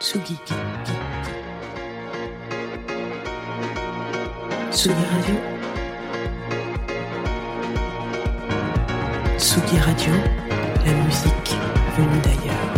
[0.00, 0.34] Tsugi.
[4.72, 5.34] Tsugi Radio.
[9.36, 10.12] Tsugi Radio,
[10.86, 11.50] la musique
[11.98, 12.74] venue d'ailleurs.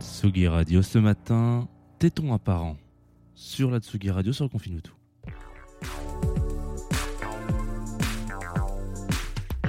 [0.00, 1.68] Tsugi Radio ce matin,
[2.00, 2.76] téton apparent
[3.36, 4.96] sur la Tsugi Radio sur Confine tout.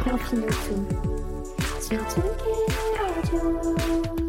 [0.04, 0.88] Confine tout.
[1.80, 2.65] Sur Tsugi
[3.34, 4.25] Radio.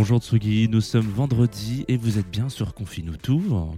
[0.00, 3.14] Bonjour Tsugi, nous sommes vendredi et vous êtes bien sur Confine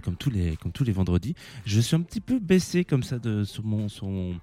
[0.01, 1.35] comme tous les comme tous les vendredis.
[1.65, 4.39] Je suis un petit peu baissé comme ça sur mon sur mon,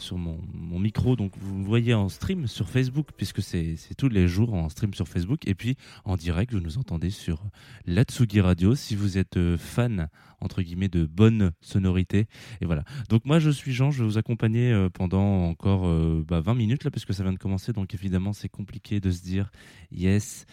[0.00, 0.38] sur mon,
[0.78, 4.68] micro, donc vous me voyez en stream sur Facebook puisque c'est tous les jours en
[4.70, 7.44] stream sur Facebook et puis en direct vous nous entendez sur
[7.86, 10.08] la Tsugi Radio si vous êtes euh, fan
[10.40, 12.26] entre guillemets de bonne sonorité
[12.60, 12.82] et voilà.
[13.08, 16.54] Donc moi je suis Jean, je vais vous accompagner euh, pendant encore euh, bah, 20
[16.54, 19.50] minutes là parce que ça vient de commencer donc évidemment c'est compliqué de se dire
[19.92, 20.46] yes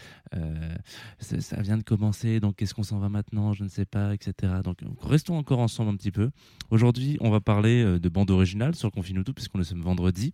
[1.19, 4.13] ça, ça vient de commencer donc qu'est-ce qu'on s'en va maintenant je ne sais pas
[4.13, 4.53] etc.
[4.63, 6.31] Donc restons encore ensemble un petit peu.
[6.69, 10.33] Aujourd'hui on va parler euh, de bande originale sur Confine tout puisqu'on est sommes vendredi.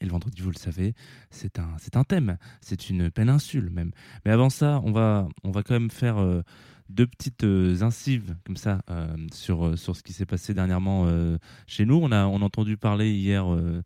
[0.00, 0.94] Et le vendredi, vous le savez,
[1.30, 3.92] c'est un, c'est un thème, c'est une péninsule même.
[4.24, 6.42] Mais avant ça, on va, on va quand même faire euh,
[6.88, 11.04] deux petites euh, incives comme ça euh, sur, euh, sur ce qui s'est passé dernièrement
[11.06, 11.96] euh, chez nous.
[11.96, 13.82] On a, on a entendu parler hier euh,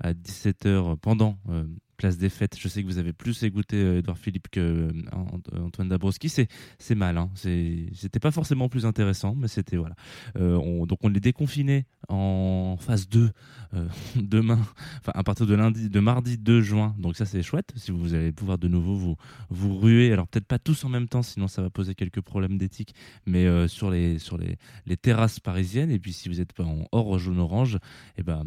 [0.00, 1.64] à 17h pendant euh,
[1.96, 2.56] Place des Fêtes.
[2.58, 6.28] Je sais que vous avez plus écouté euh, Edouard Philippe que euh, Ant- Antoine Dabrowski.
[6.28, 6.48] C'est,
[6.78, 7.16] c'est mal.
[7.18, 7.30] Hein.
[7.34, 9.94] C'était pas forcément plus intéressant, mais c'était voilà.
[10.36, 13.30] Euh, on- donc on les déconfinait en phase 2
[13.74, 14.60] euh, demain,
[15.00, 16.94] enfin à partir de lundi, de mardi 2 juin.
[16.98, 17.72] Donc ça c'est chouette.
[17.76, 19.16] Si vous allez pouvoir de nouveau vous
[19.50, 22.58] vous ruer, alors peut-être pas tous en même temps, sinon ça va poser quelques problèmes
[22.58, 22.94] d'éthique,
[23.26, 24.56] mais euh, sur les sur les,
[24.96, 25.90] terrasses parisiennes.
[25.90, 27.78] Et puis si vous êtes pas en hors jaune orange,
[28.16, 28.44] et ben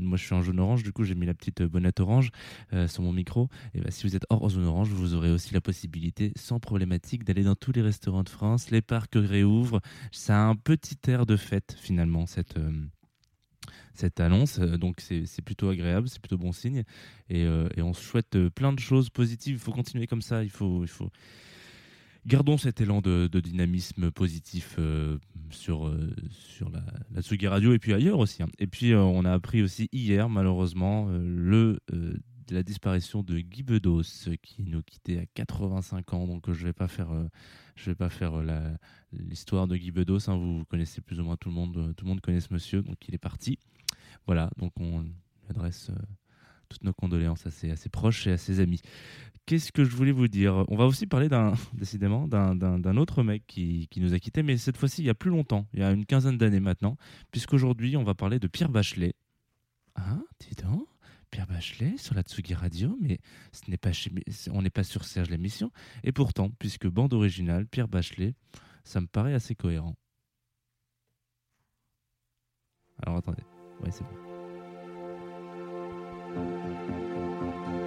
[0.00, 2.30] moi je suis en jaune orange, du coup j'ai mis la petite euh, bonnette orange
[2.72, 3.48] euh, sur mon micro.
[3.74, 7.24] Et ben, si vous êtes hors zone orange, vous aurez aussi la possibilité, sans problématique,
[7.24, 8.70] d'aller dans tous les restaurants de France.
[8.70, 9.80] Les parcs réouvrent.
[10.12, 12.70] Ça a un petit air de fête finalement cette euh,
[13.94, 14.58] cette annonce.
[14.58, 16.84] Donc c'est plutôt agréable, c'est plutôt bon signe.
[17.30, 19.54] Et, et on souhaite plein de choses positives.
[19.54, 20.44] Il faut continuer comme ça.
[20.44, 21.10] Il faut, il faut...
[22.26, 25.16] Gardons cet élan de, dynamisme positif euh,
[25.50, 26.82] sur, euh, sur la,
[27.14, 28.42] la Tsugi Radio et puis ailleurs aussi.
[28.42, 28.48] hein.
[28.58, 31.78] Et puis euh, on a appris aussi hier, malheureusement, le,
[32.50, 34.02] la disparition de Guy Bedos
[34.42, 36.26] qui nous quittait à 85 ans.
[36.26, 37.10] Donc je vais pas faire,
[37.76, 38.32] je vais pas faire
[39.12, 40.28] l'histoire de Guy Bedos.
[40.28, 40.36] hein.
[40.36, 42.82] Vous connaissez plus ou moins tout le monde, tout le monde connaît ce monsieur.
[42.82, 43.60] Donc il est parti.
[44.26, 44.50] Voilà.
[44.58, 45.06] Donc on
[45.48, 45.92] adresse
[46.68, 48.80] toutes nos condoléances à ses, proches et à ses amis.
[49.46, 50.64] Qu'est-ce que je voulais vous dire?
[50.68, 54.56] On va aussi parler d'un, décidément, d'un, autre mec qui, qui nous a quittés, mais
[54.56, 56.96] cette fois-ci il y a plus longtemps, il y a une quinzaine d'années maintenant,
[57.30, 59.14] puisqu'aujourd'hui on va parler de Pierre Bachelet.
[59.94, 60.86] Ah, dis donc,
[61.30, 63.18] Pierre Bachelet sur la Tsugi Radio, mais
[63.52, 63.90] ce n'est pas
[64.52, 65.70] on n'est pas sur Serge l'émission.
[66.04, 68.34] Et pourtant, puisque bande originale, Pierre Bachelet,
[68.84, 69.96] ça me paraît assez cohérent.
[73.02, 73.42] Alors attendez,
[73.82, 74.25] ouais c'est bon.
[76.36, 77.85] うん。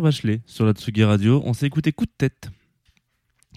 [0.00, 1.42] Bachelet sur la Tsugi Radio.
[1.44, 2.50] On s'est écouté Coup de tête.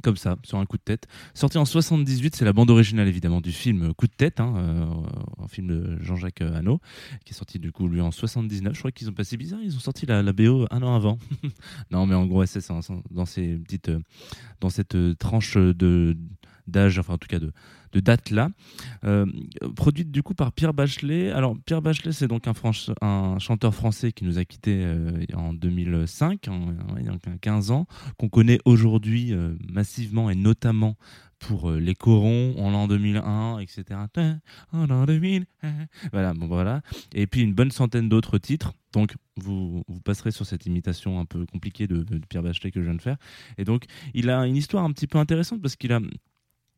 [0.04, 1.08] Comme ça, sur un coup de tête.
[1.34, 4.86] Sorti en 78, c'est la bande originale évidemment du film Coup de tête, hein, euh,
[5.44, 6.80] un film de Jean-Jacques Hano,
[7.26, 8.76] qui est sorti du coup lui en 79.
[8.76, 11.18] Je crois qu'ils ont passé bizarre, ils ont sorti la, BO un an avant.
[11.92, 12.80] non, mais en gros, c'est ça,
[13.10, 14.00] dans ces petites, euh,
[14.62, 16.16] dans cette euh, tranche de
[16.68, 17.52] d'âge, enfin en tout cas de,
[18.00, 18.50] date là,
[19.06, 19.26] euh,
[19.76, 21.32] produite du coup par Pierre Bachelet.
[21.32, 26.48] Alors Pierre Bachelet, c'est donc un, chanteur français qui nous a quittés euh, en 2005,
[26.48, 27.88] en, ouais, il y a 15 ans,
[28.20, 30.96] qu'on connaît aujourd'hui euh, massivement et notamment
[31.40, 33.84] pour les corons en l'an 2001, etc.
[34.72, 35.46] En l'an 2000,
[36.12, 36.82] voilà, bon voilà.
[37.14, 38.74] Et puis une bonne centaine d'autres titres.
[38.92, 42.80] Donc vous, vous passerez sur cette imitation un peu compliquée de, de Pierre Bachelet que
[42.80, 43.18] je viens de faire.
[43.60, 43.84] Et donc
[44.16, 46.00] il a une histoire un petit peu intéressante parce qu'il a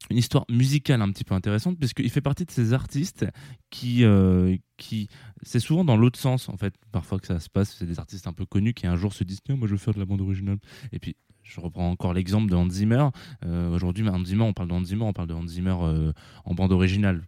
[0.09, 3.25] une histoire musicale un petit peu intéressante puisqu'il fait partie de ces artistes
[3.69, 5.07] qui, euh, qui
[5.43, 6.73] c'est souvent dans l'autre sens en fait.
[6.91, 9.23] Parfois que ça se passe c'est des artistes un peu connus qui un jour se
[9.23, 10.57] disent tiens moi je veux faire de la bande originale.
[10.91, 13.07] Et puis je reprends encore l'exemple de Hans Zimmer.
[13.45, 16.13] Euh, aujourd'hui on parle de Hans Zimmer on parle de Hans euh,
[16.45, 17.23] en bande originale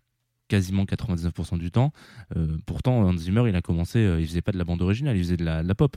[0.52, 1.94] quasiment 99% du temps.
[2.36, 5.16] Euh, pourtant, Hans Zimmer, il a commencé, euh, il faisait pas de la bande originale,
[5.16, 5.96] il faisait de la, pop.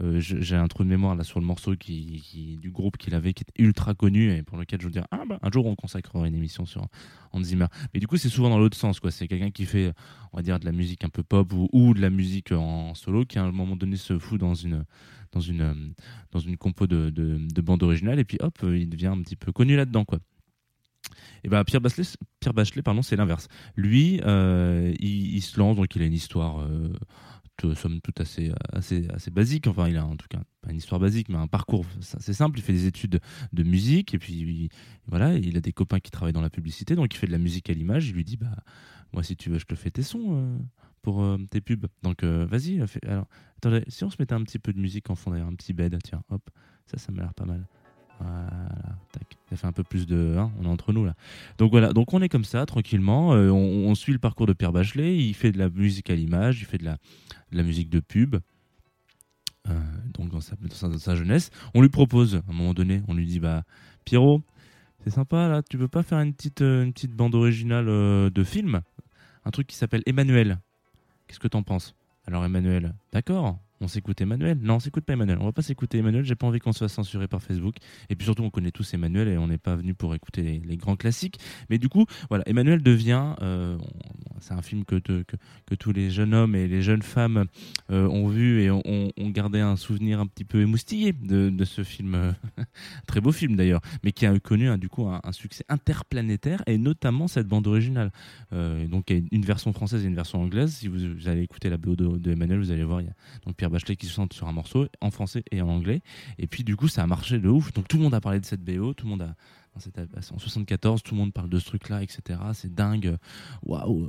[0.00, 3.34] Euh, J'ai un trou de mémoire là sur le morceau qui, du groupe qu'il avait,
[3.34, 5.74] qui était ultra connu et pour lequel je veux dire, ah bah, un jour on
[5.74, 6.86] consacrera une émission sur
[7.32, 7.66] Hans Zimmer.
[7.92, 9.10] Mais du coup, c'est souvent dans l'autre sens, quoi.
[9.10, 9.92] C'est quelqu'un qui fait,
[10.32, 13.26] on va dire, de la musique un peu pop ou, de la musique en solo,
[13.26, 14.86] qui à un moment donné se fout dans une
[15.32, 15.74] dans une euh,
[16.30, 19.36] dans une compo de, de, de bande originale et puis hop, il devient un petit
[19.36, 20.18] peu connu là-dedans, quoi.
[21.44, 22.04] Et ben Pierre Bachelet,
[22.40, 22.54] Pierre
[22.84, 23.48] pardon, c'est l'inverse.
[23.76, 26.92] Lui, euh, il, se lance, donc il a une histoire, euh,
[27.62, 29.66] de, somme toute assez, assez, assez basique.
[29.66, 31.84] Enfin, il a en tout cas pas une histoire basique, mais un parcours
[32.16, 32.58] assez simple.
[32.58, 33.20] Il fait des études
[33.52, 34.68] de musique et puis il-
[35.06, 37.38] voilà, il a des copains qui travaillent dans la publicité, donc il fait de la
[37.38, 38.08] musique à l'image.
[38.08, 38.56] Il lui dit, bah
[39.12, 40.58] moi si tu veux, je te fais tes sons euh,
[41.02, 41.86] pour euh, tes pubs.
[42.02, 42.80] Donc vas-y.
[43.06, 43.26] Alors,
[43.58, 45.72] attendez, si on se mettait un petit peu de musique en fond derrière, un petit
[45.72, 46.48] bed, tiens, hop,
[46.86, 47.66] ça, ça m'a l'air pas mal.
[48.20, 48.48] Voilà,
[49.12, 49.36] tac.
[49.50, 50.36] Ça fait un peu plus de.
[50.38, 51.14] hein, on est entre nous là.
[51.58, 53.34] Donc voilà, donc on est comme ça, tranquillement.
[53.34, 55.16] euh, on, suit le parcours de Pierre Bachelet.
[55.18, 56.98] Il fait de la musique à l'image, il fait de la,
[57.50, 58.36] la musique de pub.
[59.68, 59.78] euh,
[60.14, 61.50] donc dans sa, dans sa- sa jeunesse.
[61.74, 63.64] On lui propose, à un moment donné, on lui dit Bah,
[64.04, 64.42] Pierrot,
[65.04, 67.86] c'est sympa là, tu veux pas faire une petite, euh, une petite bande originale
[68.30, 68.80] de film?
[69.44, 70.58] Un truc qui s'appelle Emmanuel.
[71.26, 71.94] Qu'est-ce que t'en penses?
[72.26, 75.38] Alors, Emmanuel, d'accord on s'écoute Emmanuel Non, on s'écoute pas Emmanuel.
[75.40, 76.24] On va pas s'écouter Emmanuel.
[76.24, 77.76] J'ai pas envie qu'on fasse censurer par Facebook.
[78.08, 80.76] Et puis surtout, on connaît tous Emmanuel et on n'est pas venu pour écouter les,
[80.76, 81.38] grands classiques.
[81.68, 83.34] Mais du coup, voilà, Emmanuel devient.
[83.42, 83.76] euh,
[84.40, 87.46] c'est un film que, que, tous les jeunes hommes et les jeunes femmes
[87.90, 92.14] euh, ont vu et ont, gardé un souvenir un petit peu émoustillé de, ce film.
[92.14, 92.32] euh,
[93.06, 96.76] Très beau film d'ailleurs, mais qui a connu un, du coup un, succès interplanétaire et
[96.76, 98.10] notamment cette bande originale.
[98.50, 100.72] Donc il y a une version française et une version anglaise.
[100.72, 103.00] Si vous, allez écouter la BO de, de Emmanuel, vous allez voir,
[103.46, 106.02] donc Pierre Bachelet qui se chante sur un morceau en français et en anglais.
[106.38, 107.72] Et puis du coup, ça a marché de ouf.
[107.72, 109.34] Donc tout le monde a parlé de cette BO, tout le monde a
[109.74, 112.38] en 74, tout le monde parle de ce truc-là, etc.
[112.52, 113.16] C'est dingue.
[113.62, 114.06] Waouh,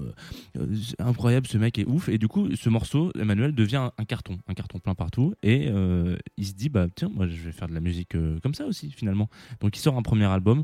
[0.57, 2.09] euh, incroyable, ce mec est ouf.
[2.09, 5.33] Et du coup, ce morceau, Emmanuel, devient un carton, un carton plein partout.
[5.41, 8.39] Et euh, il se dit, bah tiens, moi je vais faire de la musique euh,
[8.41, 9.29] comme ça aussi, finalement.
[9.61, 10.63] Donc il sort un premier album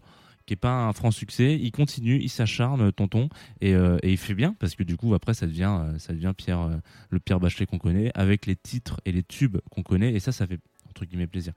[0.50, 1.60] qui est pas un franc succès.
[1.62, 3.29] Il continue, il s'acharne, tonton,
[3.62, 6.34] et, euh, il fait bien parce que du coup après ça devient, euh, ça devient
[6.36, 6.75] Pierre, euh,
[7.12, 10.12] le Pierre Bachelet qu'on connaît avec les titres et les tubes qu'on connaît.
[10.12, 11.53] Et ça, ça fait entre guillemets plaisir.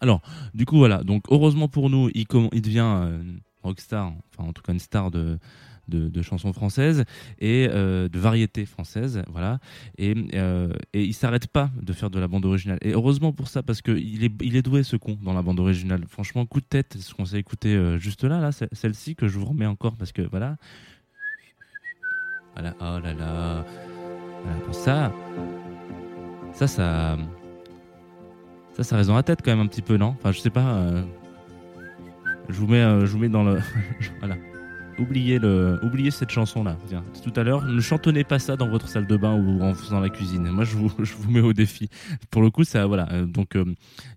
[0.00, 0.22] Alors,
[0.54, 1.02] du coup voilà.
[1.02, 3.10] Donc heureusement pour nous, il, il devient
[3.64, 5.40] rockstar, enfin en tout cas une star de
[5.88, 7.04] de, chansons françaises
[7.38, 9.58] et euh, de variétés françaises, voilà.
[9.98, 12.78] Et, euh, et il s'arrête pas de faire de la bande originale.
[12.82, 15.42] Et heureusement pour ça, parce que il est, il est doué ce con dans la
[15.42, 16.04] bande originale.
[16.08, 19.38] Franchement, coup de tête, ce qu'on s'est écouté euh, juste là, là, celle-ci que je
[19.38, 20.56] vous remets encore parce que voilà.
[22.54, 23.66] Voilà, oh là là.
[24.42, 25.12] Voilà, pour ça,
[26.52, 27.18] ça, ça,
[28.74, 30.14] ça, ça reste dans la tête quand même un petit peu, non?
[30.18, 30.74] Enfin, je sais pas.
[30.76, 31.02] euh,
[32.48, 33.58] je vous mets, je vous mets dans le,
[34.20, 34.36] voilà.
[34.98, 36.76] Oubliez, le, oubliez cette chanson-là.
[37.22, 39.98] Tout à l'heure, ne chantonnez pas ça dans votre salle de bain ou en faisant
[39.98, 40.48] la cuisine.
[40.50, 41.88] Moi, je vous, je vous mets au défi.
[42.30, 43.08] Pour le coup, ça, voilà.
[43.12, 43.64] euh, donc, euh,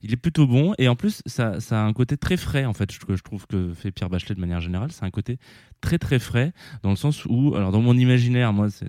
[0.03, 2.73] il est plutôt bon et en plus, ça, ça a un côté très frais en
[2.73, 2.95] fait.
[2.97, 5.37] Que je trouve que fait Pierre Bachelet de manière générale, c'est un côté
[5.81, 6.53] très très frais
[6.83, 8.87] dans le sens où, alors dans mon imaginaire, moi, c'est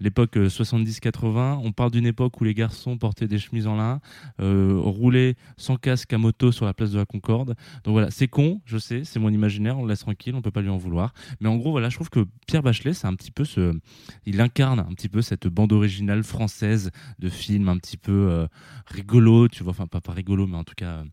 [0.00, 1.60] l'époque euh, 70-80.
[1.62, 4.00] On parle d'une époque où les garçons portaient des chemises en lin,
[4.40, 7.54] euh, roulaient sans casque à moto sur la place de la Concorde.
[7.84, 9.78] Donc voilà, c'est con, je sais, c'est mon imaginaire.
[9.78, 11.12] On le laisse tranquille, on peut pas lui en vouloir.
[11.40, 13.78] Mais en gros, voilà, je trouve que Pierre Bachelet, c'est un petit peu ce,
[14.26, 18.46] il incarne un petit peu cette bande originale française de films un petit peu euh,
[18.86, 21.04] rigolo, tu vois, enfin pas pas rigolo, mais en tout cas.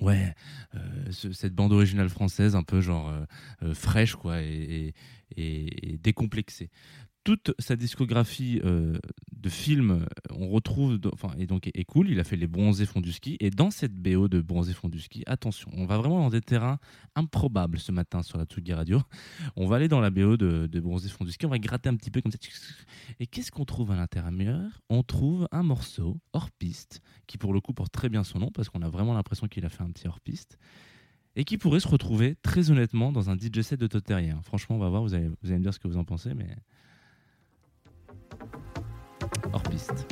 [0.00, 0.34] Ouais,
[0.74, 3.24] euh, ce- cette bande originale française un peu genre euh,
[3.62, 4.92] euh, fraîche quoi et-
[5.36, 6.70] et décomplexée.
[7.24, 8.98] Toute sa discographie euh,
[9.32, 12.10] de films, on retrouve, enfin, et donc est cool.
[12.10, 13.36] Il a fait les Bronzés font du ski.
[13.40, 16.42] Et dans cette BO de Bronzés font du ski, attention, on va vraiment dans des
[16.42, 16.78] terrains
[17.14, 19.00] improbables ce matin sur la Tsugi Radio.
[19.56, 21.46] On va aller dans la BO de, Bronzés font du ski.
[21.46, 22.38] On va gratter un petit peu comme ça.
[23.18, 24.82] Et qu'est-ce qu'on trouve à l'intérieur?
[24.90, 28.50] On trouve un morceau hors piste qui, pour le coup, porte très bien son nom
[28.50, 30.58] parce qu'on a vraiment l'impression qu'il a fait un petit hors piste
[31.36, 34.40] et qui pourrait se retrouver très honnêtement dans un DJ set de hein.
[34.44, 36.34] Franchement, on va voir, vous allez, vous allez me dire ce que vous en pensez,
[36.34, 36.54] mais.
[39.52, 40.06] Hors piste.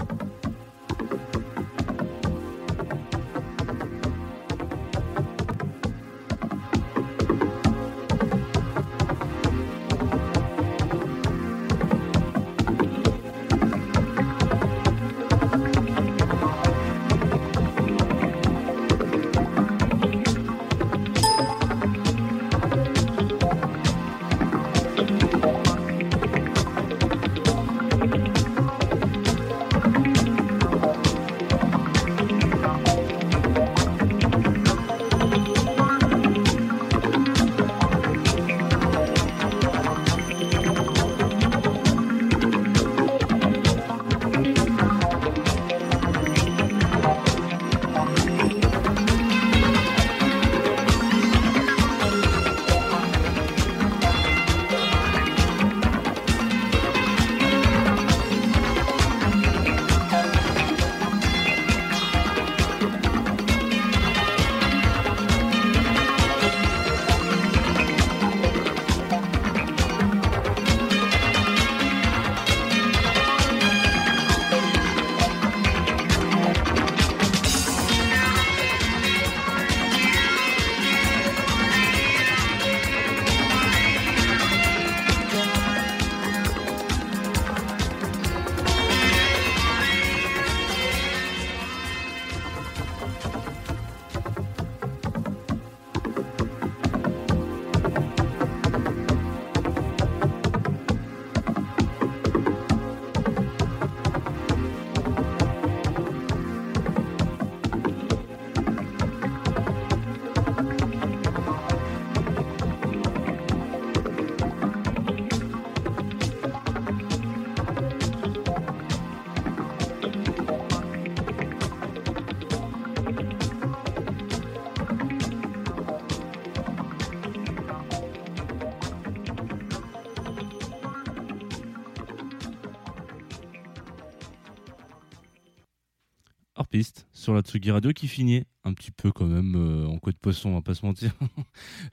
[136.63, 139.99] Hors piste sur la Tsugi Radio qui finit un petit peu quand même euh, en
[139.99, 141.13] queue de poisson, on va pas se mentir.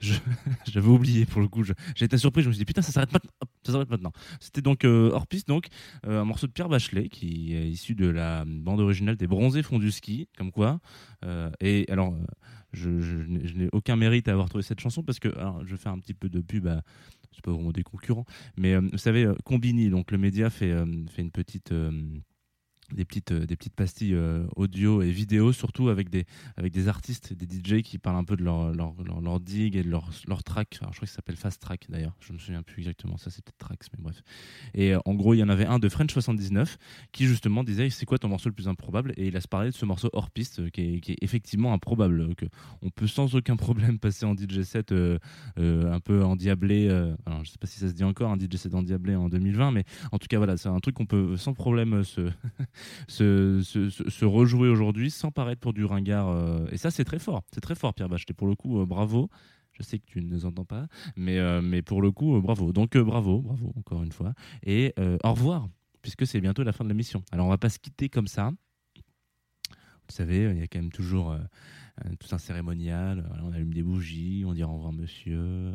[0.00, 1.64] J'avais oublié pour le coup.
[2.00, 3.86] été surpris, je me suis dit putain, ça s'arrête maintenant.
[3.90, 4.12] Maintenant.
[4.38, 5.66] C'était donc euh, hors piste, donc
[6.06, 9.64] euh, un morceau de Pierre Bachelet qui est issu de la bande originale des Bronzés
[9.64, 10.78] font du ski, comme quoi.
[11.24, 12.14] Euh, et alors,
[12.72, 15.34] je, n'ai- aucun mérite à avoir trouvé cette chanson parce que
[15.66, 16.82] je fais un petit peu de pub à.
[17.32, 18.24] C'est pas vraiment des concurrents,
[18.56, 20.74] mais vous savez, Combini, donc le média fait,
[21.10, 21.72] fait une petite.
[22.94, 26.88] Des petites, euh, des petites pastilles euh, audio et vidéo, surtout avec des, avec des
[26.88, 30.10] artistes, des DJ qui parlent un peu de leur, leur, leur, dig et de leur,
[30.26, 30.74] leur track.
[30.74, 33.44] Je crois que ça s'appelle Fast Track d'ailleurs, je me souviens plus exactement, ça c'est
[33.44, 34.22] peut-être Trax, mais bref.
[34.74, 36.78] Et euh, en gros, il y en avait un de French 79
[37.12, 39.12] qui justement disait c'est quoi ton morceau le plus improbable?
[39.16, 41.72] Et il a se parlé de ce morceau hors piste qui, est, qui est effectivement
[41.72, 42.46] improbable, que
[42.82, 44.92] on peut sans aucun problème passer en DJ set
[45.56, 46.88] un peu endiablé.
[46.88, 49.28] euh, alors, je sais pas si ça se dit encore, un DJ set endiablé en
[49.28, 52.20] 2020, mais en tout cas, voilà, c'est un truc qu'on peut sans problème se
[53.08, 56.28] se, rejouer aujourd'hui sans paraître pour du ringard.
[56.28, 57.42] euh, et ça, c'est très fort.
[57.52, 58.34] C'est très fort, Pierre Bachelet.
[58.34, 59.28] Pour le coup, euh, bravo.
[59.72, 62.70] Je sais que tu ne nous entends pas, mais, euh, mais pour le coup, bravo.
[62.72, 64.34] Donc, bravo, bravo, encore une fois.
[64.62, 64.92] Et
[65.24, 65.68] au revoir,
[66.02, 67.22] puisque c'est bientôt la fin de l'émission.
[67.32, 68.50] Alors, on va pas se quitter comme ça.
[68.96, 71.34] Vous savez, il y a quand même toujours
[72.18, 73.24] tout un cérémonial.
[73.42, 75.72] On allume des bougies, on dit au revoir, monsieur.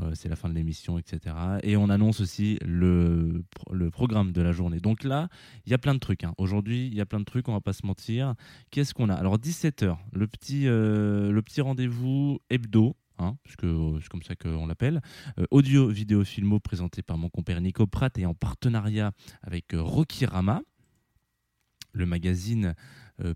[0.00, 1.34] Euh, c'est la fin de l'émission, etc.
[1.62, 4.80] Et on annonce aussi le, pro- le programme de la journée.
[4.80, 5.28] Donc là,
[5.64, 6.24] il y a plein de trucs.
[6.24, 6.34] hein.
[6.38, 8.34] Aujourd'hui, il y a plein de trucs, on va pas se mentir.
[8.70, 9.14] Qu'est-ce qu'on a?
[9.14, 12.96] Alors, 17h, le petit, euh, le petit rendez-vous hebdo.
[13.18, 15.00] Hein, puisque euh, c'est comme ça qu'on l'appelle.
[15.50, 20.60] Audio, vidéo, filmo présenté par mon compère Nico Pratt et en partenariat avec euh, Rokirama,
[21.92, 22.74] le magazine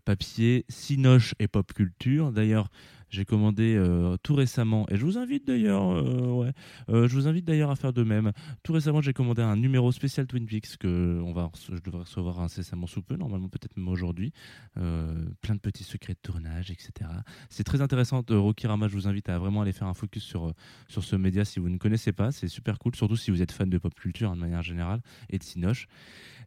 [0.04, 2.32] papier Sinoche et Pop Culture.
[2.32, 2.68] D'ailleurs,
[3.10, 6.52] J'ai commandé euh, tout récemment, et je vous invite d'ailleurs, euh, ouais,
[6.88, 8.30] euh, je vous invite d'ailleurs à faire de même.
[8.62, 12.40] Tout récemment, j'ai commandé un numéro spécial Twin Peaks que on va, je devrais recevoir
[12.40, 14.32] incessamment sous peu, normalement peut-être même aujourd'hui.
[14.74, 17.10] Plein de petits secrets de tournage, etc.
[17.48, 18.22] C'est très intéressant.
[18.30, 20.52] Euh, Rokirama, je vous invite à vraiment aller faire un focus sur,
[20.88, 22.30] sur ce média si vous ne connaissez pas.
[22.30, 25.00] C'est super cool, surtout si vous êtes fan de pop culture hein, de manière générale
[25.30, 25.88] et de Cinoche.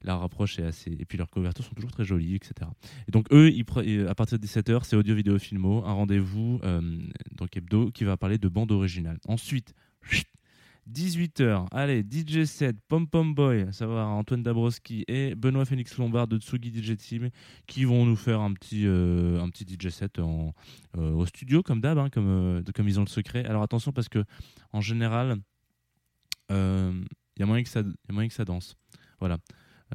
[0.02, 0.92] La rapproche est assez.
[1.00, 2.70] Et puis leurs couvertures sont toujours très jolies, etc.
[3.08, 3.52] Et donc, eux,
[4.08, 6.82] à partir de 17h, c'est audio, vidéo, filmo, un rendez-vous euh,
[7.32, 9.20] donc hebdo qui va parler de bande originale.
[9.28, 9.74] Ensuite,
[10.92, 16.28] 18h, allez, DJ set, Pom Pom Boy, à savoir Antoine Dabrowski et Benoît Phoenix Lombard
[16.28, 17.30] de Tsugi DJ Team
[17.68, 20.54] qui vont nous faire un petit, euh, un petit DJ set en,
[20.98, 23.46] euh, au studio, comme d'hab, hein, comme, comme ils ont le secret.
[23.46, 24.24] Alors attention, parce que
[24.72, 25.38] en général,
[26.50, 26.56] il
[27.38, 28.76] y, y a moyen que ça danse.
[29.20, 29.38] Voilà.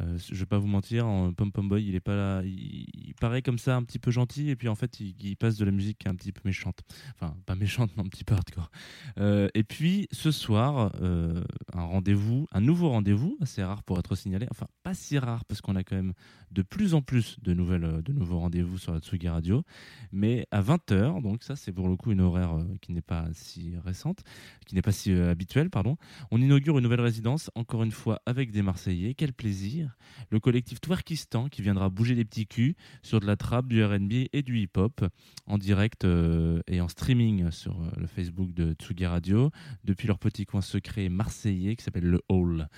[0.00, 2.42] Euh, je vais pas vous mentir, en Pom Pom Boy, il est pas là.
[2.44, 5.64] Il, paraît comme ça un petit peu gentil, et puis en fait, il, passe de
[5.64, 6.80] la musique un petit peu méchante.
[7.14, 8.70] Enfin, pas méchante, mais un petit peu hardcore.
[9.18, 14.14] Euh, et puis ce soir, euh, un rendez-vous, un nouveau rendez-vous, assez rare pour être
[14.14, 14.46] signalé.
[14.50, 16.12] Enfin, pas si rare parce qu'on a quand même
[16.52, 19.64] de plus en plus de nouvelles, euh, de nouveaux rendez-vous sur la Tsugi Radio.
[20.12, 23.74] Mais à 20h, donc ça, c'est pour le coup une horaire qui n'est pas si
[23.84, 24.22] récente,
[24.66, 25.96] qui n'est pas si habituelle, pardon.
[26.30, 29.14] On inaugure une nouvelle résidence, encore une fois avec des Marseillais.
[29.14, 29.87] Quel plaisir
[30.30, 34.28] Le collectif Twerkistan qui viendra bouger les petits culs sur de la trap, du R&B
[34.32, 35.04] et du hip-hop
[35.46, 39.50] en direct euh, et en streaming sur euh, le Facebook de Tsugi Radio
[39.84, 42.68] depuis leur petit coin secret marseillais qui s'appelle le Hall,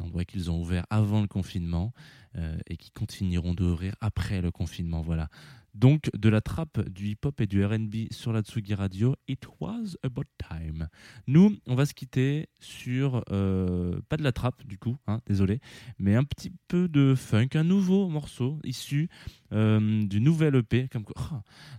[0.00, 1.92] un endroit qu'ils ont ouvert avant le confinement
[2.36, 5.02] euh, et qui continueront d'ouvrir après le confinement.
[5.02, 5.28] Voilà.
[5.74, 9.96] Donc de la trappe, du hip-hop et du R&B sur la Tsugi Radio, it was
[10.02, 10.88] about time.
[11.28, 15.60] Nous, on va se quitter sur euh, pas de la trappe du coup, hein, désolé,
[15.98, 19.08] mais un petit peu de funk, un nouveau morceau issu
[19.52, 20.88] euh, du nouvel EP,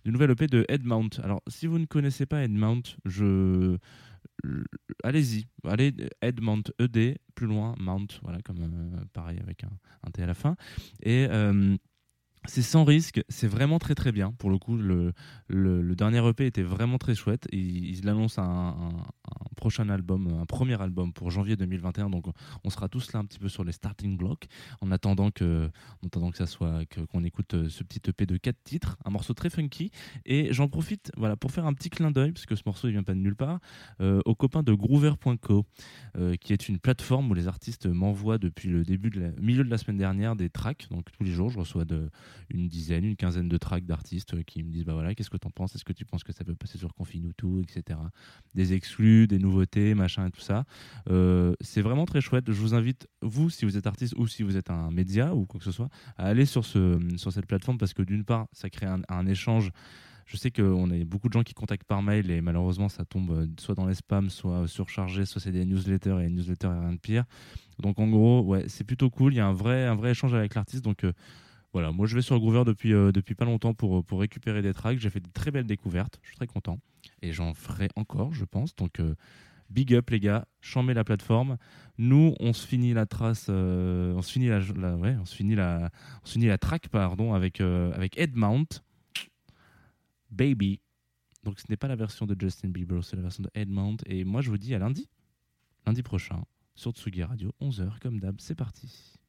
[0.06, 1.10] du nouvel EP de Headmount.
[1.22, 3.78] Alors si vous ne connaissez pas Headmount, je
[5.04, 10.26] allez-y, allez Headmount, ED, plus loin, Mount, voilà comme euh, pareil avec un, T à
[10.26, 10.56] la fin
[11.04, 11.76] et euh,
[12.46, 14.32] c'est sans risque, c'est vraiment très très bien.
[14.32, 15.14] Pour le coup, le,
[15.96, 17.48] dernier EP était vraiment très chouette.
[17.52, 18.76] Il, il annonce un,
[19.40, 22.10] un- prochain album, un premier album pour janvier 2021.
[22.10, 22.26] Donc
[22.64, 24.48] on sera tous là un petit peu sur les starting blocks
[24.82, 25.70] en attendant que,
[26.04, 29.12] en attendant que ça soit qu'on écoute euh, ce petit EP de quatre titres, un
[29.12, 29.92] morceau très funky.
[30.26, 32.92] Et j'en profite, voilà, pour faire un petit clin d'œil parce que ce morceau il
[32.94, 33.60] vient pas de nulle part,
[34.02, 35.66] euh, aux copains de Groover.co,
[36.18, 39.64] euh, qui est une plateforme où les artistes m'envoient depuis le début de la, milieu
[39.64, 40.88] de la semaine dernière des tracks.
[40.90, 42.10] Donc tous les jours, je reçois de
[42.50, 45.52] une dizaine, une quinzaine de tracks d'artistes qui me disent bah voilà, qu'est-ce que t'en
[45.52, 45.76] penses?
[45.76, 48.00] Est-ce que tu penses que ça peut passer sur Confinutu, etc.
[48.56, 50.64] Des exclus, des nouveautés, machin et tout ça.
[51.10, 52.46] Euh, c'est vraiment très chouette.
[52.52, 55.46] Je vous invite, vous, si vous êtes artiste ou si vous êtes un média ou
[55.46, 58.48] quoi que ce soit, à aller sur, ce, sur cette plateforme parce que d'une part,
[58.52, 59.72] ça crée un, échange.
[60.26, 63.32] Je sais qu'on a beaucoup de gens qui contactent par mail et malheureusement ça tombe
[63.32, 66.80] euh, soit dans les spams, soit surchargé, soit c'est des newsletters et les newsletters, a
[66.80, 67.26] rien de pire.
[67.80, 69.34] Donc en gros, ouais, c'est plutôt cool.
[69.34, 70.84] Il y a un vrai, un vrai échange avec l'artiste.
[70.84, 71.12] Donc euh,
[71.74, 74.74] voilà, moi je vais sur Groover depuis, euh, depuis pas longtemps pour, pour récupérer des
[74.74, 75.00] tracks.
[75.00, 76.80] J'ai fait de très belles découvertes, je suis très content.
[77.22, 78.76] Et j'en ferai encore, je pense.
[78.76, 79.16] Donc euh,
[79.72, 81.58] big up les gars, chambez la plateforme.
[81.98, 84.60] Nous, on se finit la trace, euh, on se finit la,
[84.98, 85.90] ouais, on se finit la,
[86.24, 88.68] on se finit la track pardon avec euh, avec Headmount,
[90.30, 90.82] Baby.
[91.44, 93.98] Donc ce n'est pas la version de Justin Bieber, c'est la version de Headmount.
[94.06, 95.10] Et moi je vous dis à lundi,
[95.86, 96.44] lundi prochain
[96.76, 98.36] sur Tsugi Radio, 11h comme d'hab.
[98.40, 99.21] C'est parti.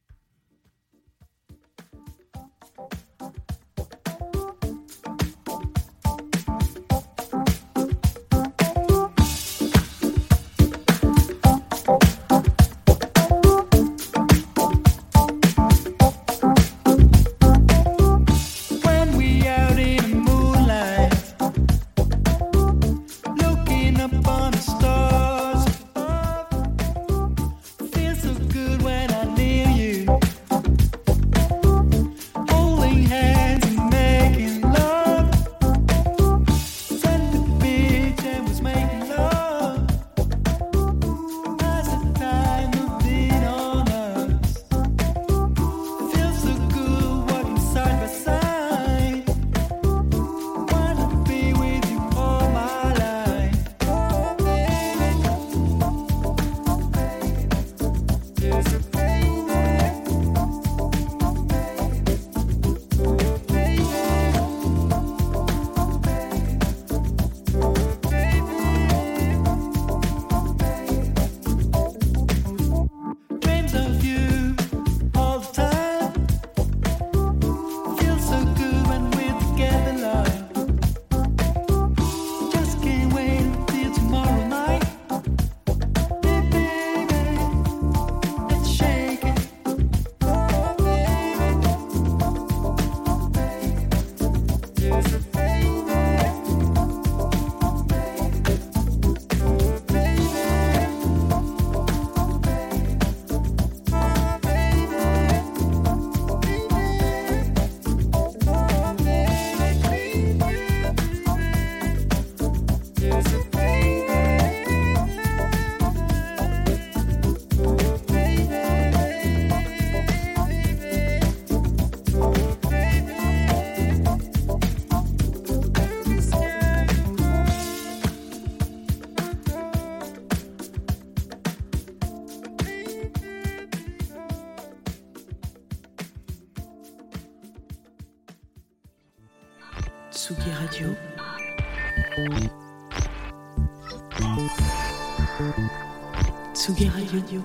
[147.23, 147.41] Radio.